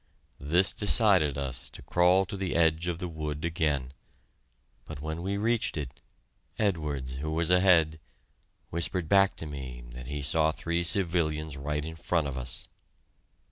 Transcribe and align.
This 0.39 0.73
decided 0.73 1.37
us 1.37 1.69
to 1.69 1.83
crawl 1.83 2.25
to 2.25 2.35
the 2.35 2.55
edge 2.55 2.87
of 2.87 2.97
the 2.97 3.07
wood 3.07 3.45
again. 3.45 3.93
But 4.85 4.99
when 4.99 5.21
we 5.21 5.37
reached 5.37 5.77
it, 5.77 6.01
Edwards, 6.57 7.17
who 7.17 7.29
was 7.29 7.51
ahead, 7.51 7.99
whispered 8.71 9.07
back 9.07 9.35
to 9.35 9.45
me 9.45 9.83
that 9.91 10.07
he 10.07 10.23
saw 10.23 10.51
three 10.51 10.81
civilians 10.81 11.55
right 11.55 11.85
in 11.85 11.95
front 11.95 12.25
of 12.27 12.35
us. 12.35 12.67